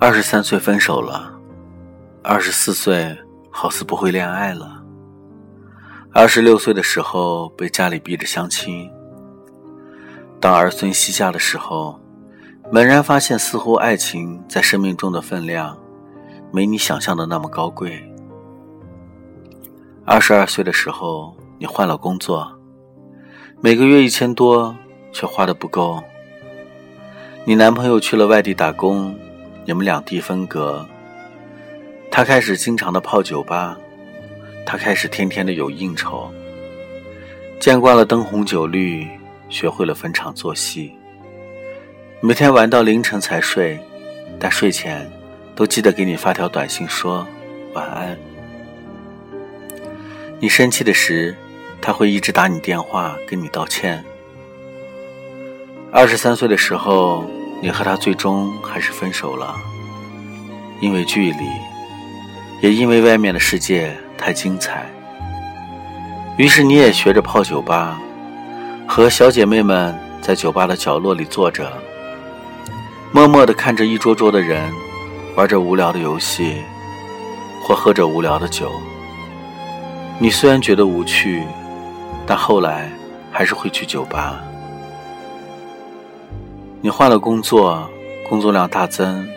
[0.00, 1.28] 二十三岁分手了，
[2.22, 3.18] 二十四岁
[3.50, 4.80] 好似不会恋爱了，
[6.12, 8.88] 二十六岁的时候被家里逼着相亲。
[10.38, 11.98] 当儿孙膝下的时候，
[12.70, 15.76] 猛然发现似乎爱情在生命中的分量，
[16.52, 18.00] 没你想象的那么高贵。
[20.04, 22.56] 二十二岁的时候，你换了工作，
[23.60, 24.76] 每个月一千多，
[25.12, 26.00] 却花的不够。
[27.44, 29.18] 你男朋友去了外地打工，
[29.68, 30.88] 你们两地分隔。
[32.10, 33.76] 他开始经常的泡酒吧，
[34.64, 36.32] 他开始天天的有应酬。
[37.60, 39.06] 见惯了灯红酒绿，
[39.50, 40.90] 学会了逢场作戏。
[42.22, 43.78] 每天玩到凌晨才睡，
[44.40, 45.06] 但睡前
[45.54, 47.26] 都记得给你发条短信说
[47.74, 48.16] 晚安。
[50.40, 51.36] 你生气的时，
[51.82, 54.02] 他会一直打你电话跟你道歉。
[55.92, 57.28] 二十三岁的时候，
[57.60, 59.56] 你和他最终还是分手了，
[60.80, 61.44] 因为距离，
[62.60, 64.86] 也因为外面的世界太精彩。
[66.36, 68.00] 于是你也学着泡酒吧，
[68.86, 71.72] 和小姐妹们在酒吧的角落里坐着，
[73.10, 74.72] 默默地看着一桌桌的人
[75.34, 76.62] 玩着无聊的游戏，
[77.64, 78.70] 或喝着无聊的酒。
[80.20, 81.42] 你虽然觉得无趣，
[82.24, 82.88] 但后来
[83.32, 84.40] 还是会去酒吧。
[86.80, 87.90] 你换了工作，
[88.28, 89.28] 工作量大增，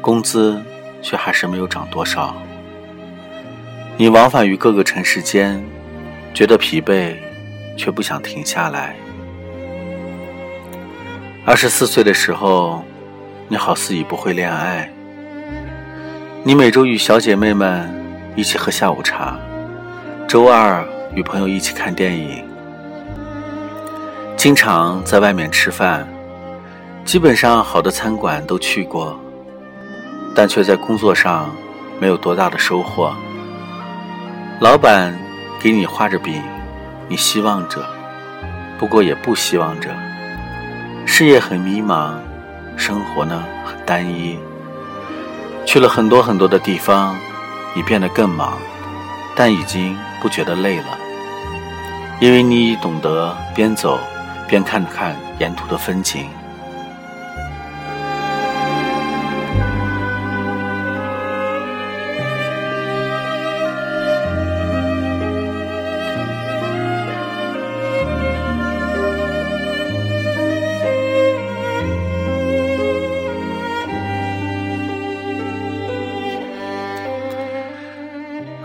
[0.00, 0.62] 工资
[1.02, 2.36] 却还是没有涨多少。
[3.96, 5.60] 你往返于各个城市间，
[6.32, 7.16] 觉得疲惫，
[7.76, 8.94] 却不想停下来。
[11.44, 12.84] 二十四岁的时候，
[13.48, 14.88] 你好似已不会恋爱。
[16.44, 17.92] 你每周与小姐妹们
[18.36, 19.36] 一起喝下午茶。
[20.28, 22.44] 周二与朋友一起看电影，
[24.36, 26.06] 经常在外面吃饭，
[27.08, 29.18] 基本上好的餐馆都去过，
[30.34, 31.50] 但却在工作上
[31.98, 33.14] 没有多大的收获。
[34.60, 35.18] 老板
[35.58, 36.42] 给你画着饼，
[37.08, 37.82] 你希望着，
[38.78, 39.88] 不过也不希望着。
[41.06, 42.12] 事业很迷茫，
[42.76, 44.38] 生活呢很单一。
[45.64, 47.16] 去了很多很多的地方，
[47.74, 48.58] 你变得更忙。
[49.34, 50.98] 但已经不觉得累了，
[52.20, 53.98] 因为你已懂得边走
[54.46, 56.28] 边看看沿途的风景。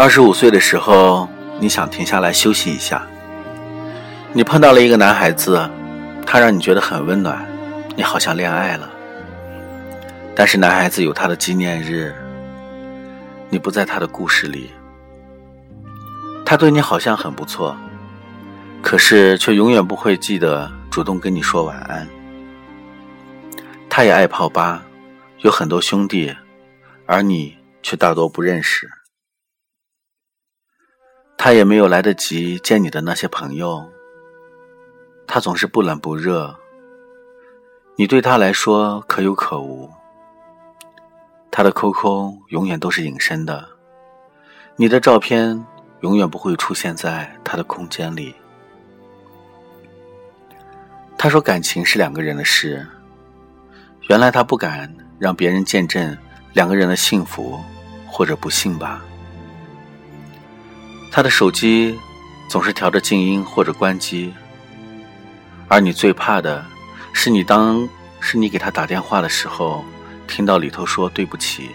[0.00, 1.28] 二十五岁的时候，
[1.58, 3.06] 你想停下来休息一下。
[4.32, 5.68] 你碰到了一个男孩子，
[6.24, 7.46] 他让你觉得很温暖，
[7.94, 8.88] 你好像恋爱了。
[10.34, 12.14] 但是男孩子有他的纪念日，
[13.50, 14.70] 你不在他的故事里。
[16.46, 17.76] 他对你好像很不错，
[18.80, 22.08] 可是却永远不会记得主动跟你说晚安。
[23.90, 24.82] 他也爱泡吧，
[25.40, 26.34] 有很多兄弟，
[27.04, 28.90] 而你却大多不认识。
[31.42, 33.82] 他也没有来得及见你的那些朋友。
[35.26, 36.54] 他总是不冷不热，
[37.96, 39.90] 你对他来说可有可无。
[41.50, 43.66] 他的 QQ 永远都是隐身的，
[44.76, 45.64] 你的照片
[46.00, 48.34] 永远不会出现在他的空间里。
[51.16, 52.86] 他说感情是两个人的事，
[54.10, 56.14] 原来他不敢让别人见证
[56.52, 57.58] 两个人的幸福
[58.06, 59.02] 或者不幸吧。
[61.10, 61.98] 他的手机
[62.48, 64.32] 总是调着静音或者关机，
[65.68, 66.64] 而你最怕的
[67.12, 67.88] 是你当
[68.20, 69.84] 是你给他打电话的时候，
[70.28, 71.70] 听到里头说对不起，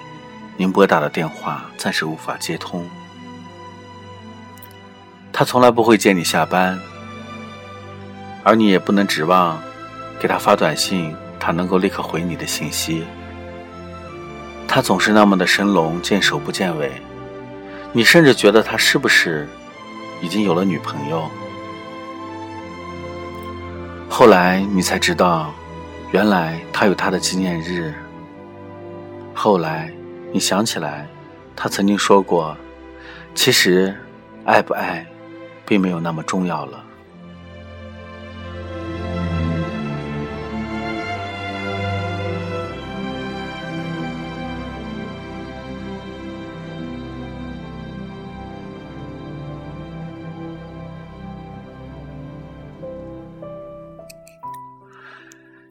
[0.55, 2.87] 您拨打的电话暂时无法接通。
[5.33, 6.79] 他从来不会接你下班，
[8.41, 9.61] 而你也不能指望
[10.17, 13.03] 给他发短信，他能够立刻回你的信息。
[14.65, 16.89] 他总是那么的神龙见首不见尾。
[17.95, 19.47] 你甚至觉得他是不是
[20.21, 21.29] 已经有了女朋友？
[24.09, 25.53] 后来你才知道，
[26.11, 27.93] 原来他有他的纪念日。
[29.33, 29.89] 后来
[30.33, 31.07] 你想起来，
[31.55, 32.57] 他曾经说过，
[33.33, 33.95] 其实
[34.43, 35.05] 爱不爱，
[35.65, 36.83] 并没有那么重要了。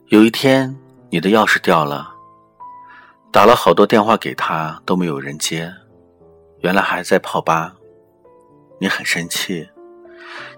[0.09, 0.77] 有一天，
[1.09, 2.13] 你的钥匙掉了，
[3.31, 5.73] 打了好多电话给他都没有人接，
[6.59, 7.73] 原来还在泡吧。
[8.79, 9.67] 你很生气，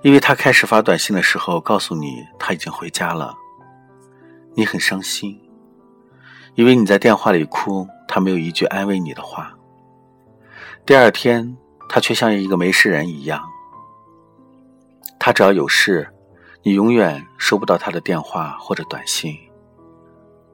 [0.02, 3.34] 因为他开始发短信的时候告诉你他已经回家了。
[4.54, 5.40] 你很伤心，
[6.56, 9.54] 因为你在电话里哭，他没有一句安慰你的话。
[10.86, 11.56] 第二天，
[11.88, 13.42] 他却像一个没事人一样。
[15.18, 16.14] 他只要有事，
[16.68, 19.34] 你永远收不到他的电话或者短信。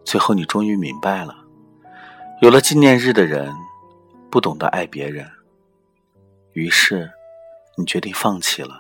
[0.06, 1.36] 最后，你终于明白了，
[2.39, 3.51] 有了纪念日的人，
[4.30, 5.27] 不懂得爱别人。
[6.51, 7.10] 于是，
[7.75, 8.80] 你决定放弃了。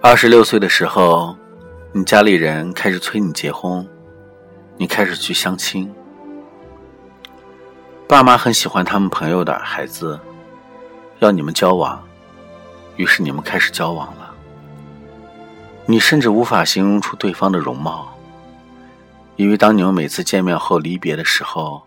[0.00, 1.36] 二十六岁的时候，
[1.94, 3.86] 你家里人开始催你结婚，
[4.78, 5.94] 你开始去相亲。
[8.08, 10.18] 爸妈很喜欢他们朋友的孩子，
[11.18, 12.02] 要你们交往，
[12.96, 14.34] 于是你们开始交往了。
[15.84, 18.16] 你甚至无法形容出对方的容貌，
[19.36, 21.82] 因为当你们每次见面后离别的时候，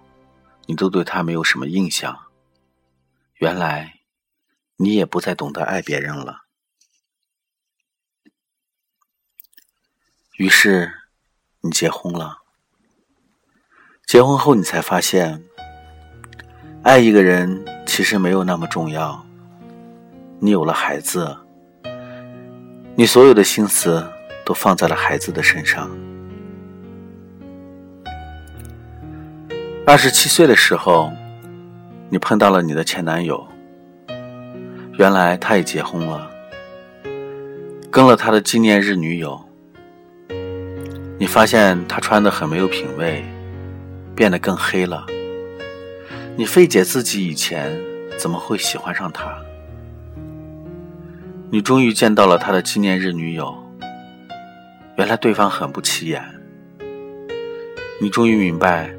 [0.68, 2.16] 你都对他没有什么印象。
[3.40, 4.02] 原来，
[4.78, 6.45] 你也不再懂得爱别人了。
[10.38, 10.92] 于是，
[11.62, 12.40] 你结婚了。
[14.06, 15.42] 结婚后，你才发现，
[16.84, 19.26] 爱一个人其实没有那么重要。
[20.40, 21.38] 你有了孩子，
[22.96, 24.06] 你所有的心思
[24.46, 25.90] 都放在了孩子的身上。
[29.88, 31.14] 二十七岁的时候，
[32.10, 33.48] 你碰到了你的前男友。
[34.98, 36.30] 原来他也结婚了，
[37.90, 39.42] 跟了他的纪念日女友。
[41.18, 43.24] 你发现他穿的很没有品味，
[44.14, 45.06] 变得更黑了。
[46.36, 47.74] 你费解自己以前
[48.18, 49.34] 怎么会喜欢上他。
[51.50, 53.56] 你终于见到了他的纪念日女友，
[54.98, 56.22] 原来对方很不起眼。
[58.02, 58.94] 你终于明白，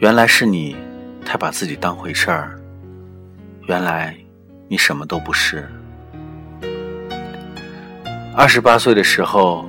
[0.00, 0.76] 原来是你
[1.24, 2.58] 太把自己当回事儿。
[3.68, 4.16] 原来
[4.66, 5.68] 你什么都不是。
[8.34, 9.64] 二十八岁的时候。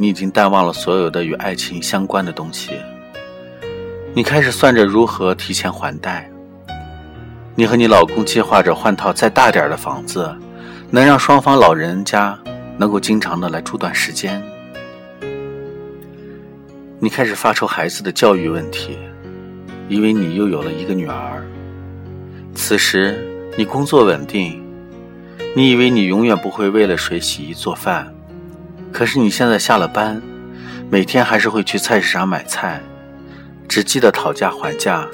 [0.00, 2.70] 你已经淡忘了所有的与爱情相关的东西，
[4.14, 6.30] 你开始算着如何提前还贷。
[7.56, 10.32] 你和你老公计划着换套再大点的房子，
[10.88, 12.38] 能让双方老人家
[12.78, 14.40] 能够经常的来住段时间。
[17.00, 18.96] 你开始发愁孩子的教育问题，
[19.88, 21.44] 因为你又有了一个女儿。
[22.54, 23.18] 此时
[23.56, 24.62] 你工作稳定，
[25.56, 28.14] 你以为你永远不会为了谁洗衣做饭。
[28.98, 30.20] 可是你现在下了班，
[30.90, 32.82] 每天还是会去菜市场买菜，
[33.68, 35.06] 只记得讨价还价。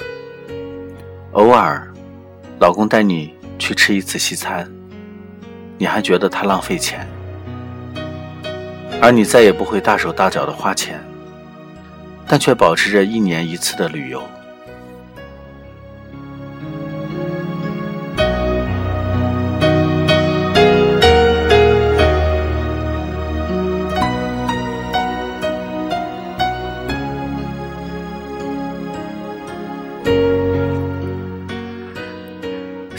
[1.33, 1.87] 偶尔，
[2.57, 4.67] 老公带你去吃一次西餐，
[5.77, 7.07] 你还觉得他浪费钱，
[8.99, 10.99] 而你再也不会大手大脚的花钱，
[12.25, 14.19] 但却保持着一年一次的旅游。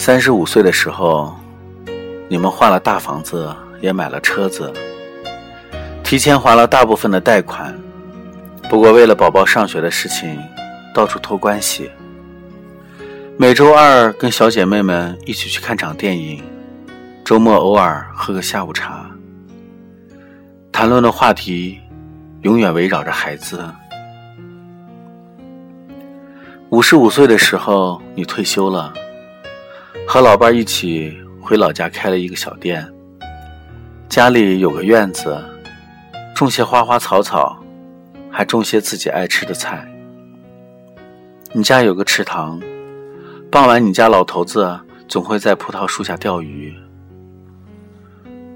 [0.06, 1.34] 三十五岁的时候，
[2.28, 4.72] 你们换了大房子，也买了车子，
[6.04, 7.76] 提前还了大部分的贷款。
[8.70, 10.40] 不过为了宝宝上学的事情，
[10.94, 11.90] 到处托关系。
[13.36, 16.40] 每周二跟小姐妹们一起去看场电影，
[17.25, 19.10] 周末偶尔喝个下午茶。
[20.70, 21.80] 谈论的话题
[22.42, 23.60] 永远围绕着孩子。
[26.70, 28.94] 五十五岁的时候，你退休了。
[30.08, 32.88] 和老伴一起回老家开了一个小店，
[34.08, 35.36] 家里有个院子，
[36.34, 37.60] 种些花花草草，
[38.30, 39.86] 还种些自己爱吃的菜。
[41.52, 42.60] 你家有个池塘，
[43.50, 46.75] 傍晚你家老头子总会在葡萄树下钓鱼。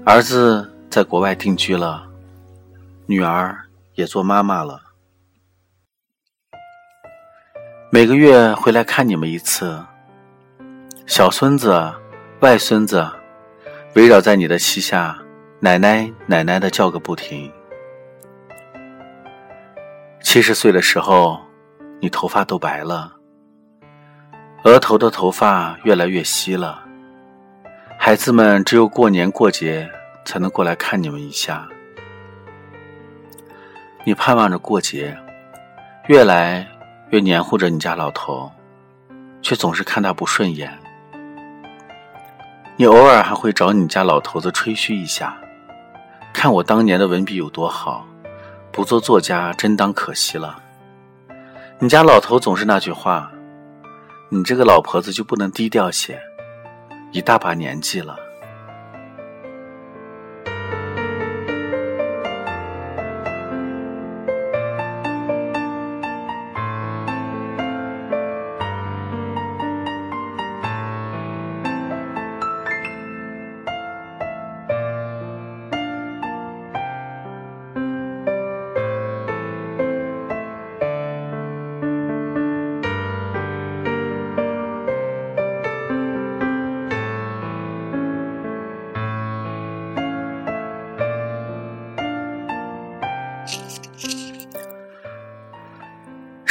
[0.05, 2.07] 儿子在国外定居了，
[3.05, 3.55] 女儿
[3.95, 4.81] 也做妈妈了，
[7.91, 9.83] 每个月回来看你们一次。
[11.11, 11.93] 小孙子、
[12.39, 13.05] 外孙子
[13.95, 15.19] 围绕在你的膝下，
[15.59, 17.51] 奶奶奶奶的叫个不停。
[20.23, 21.37] 七十岁的时候，
[21.99, 23.11] 你头发都白了，
[24.63, 26.81] 额头的头发越来越稀了。
[27.99, 29.91] 孩子们只有过年过节
[30.23, 31.67] 才能过来看你们一下。
[34.05, 35.13] 你盼望着过节，
[36.07, 36.65] 越来
[37.09, 38.49] 越黏糊着你家老头，
[39.41, 40.71] 却总是看他不顺眼。
[42.77, 45.37] 你偶尔还会找你家老头子吹嘘一下，
[46.33, 48.05] 看我当年的文笔有多好，
[48.71, 50.57] 不做作家真当可惜了。
[51.77, 53.31] 你家老头总是那句话，
[54.29, 56.19] 你这个老婆子就不能低调些，
[57.11, 58.15] 一大把年纪了。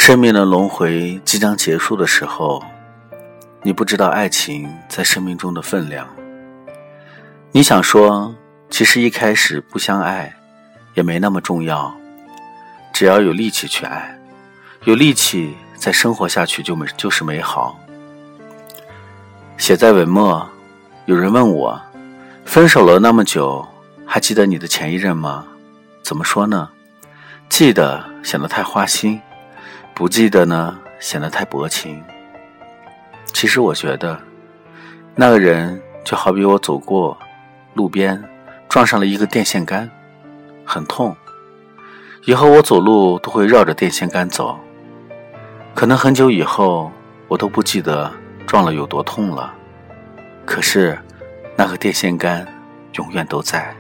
[0.03, 2.65] 生命的轮回即将结束的时候，
[3.63, 6.09] 你不知道爱情在生命中的分量。
[7.53, 8.35] 你想说，
[8.71, 10.35] 其实一开始不相爱
[10.95, 11.95] 也没那么重要，
[12.95, 14.19] 只要有力气去爱，
[14.85, 17.79] 有力气再生活下去就美就是美好。
[19.59, 20.49] 写在文末，
[21.05, 21.79] 有人问我，
[22.47, 23.69] 分手了那么久，
[24.07, 25.47] 还记得你的前一任吗？
[26.03, 26.71] 怎么说呢？
[27.51, 29.21] 记得显得太花心。
[30.01, 32.03] 不记得呢，显得太薄情。
[33.35, 34.19] 其实我觉得，
[35.15, 37.19] 那个人就好比我走过
[37.75, 38.19] 路边，
[38.67, 39.91] 撞上了一个电线杆，
[40.65, 41.15] 很痛。
[42.25, 44.59] 以后我走路都会绕着电线杆走，
[45.75, 46.91] 可能很久以后
[47.29, 48.11] 我都不记得
[48.47, 49.53] 撞了有多痛了。
[50.47, 50.99] 可是，
[51.59, 52.47] 那个电线杆
[52.95, 53.77] 永远都在。